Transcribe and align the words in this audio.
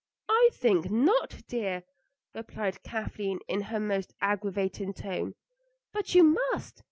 "I 0.29 0.49
think 0.53 0.89
not, 0.89 1.43
dear," 1.47 1.83
replied 2.33 2.81
Kathleen 2.81 3.39
in 3.47 3.61
her 3.61 3.79
most 3.79 4.15
aggravating 4.19 4.95
tone. 4.95 5.35
"But 5.93 6.15
you 6.15 6.23
must. 6.23 6.79